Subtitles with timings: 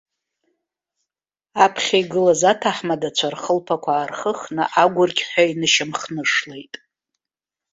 [1.63, 6.73] Аԥхьа игылаз аҭаҳмадцәа, рхылԥақәа аархыхны, агәырқьҳәа инышьамхнышлеит.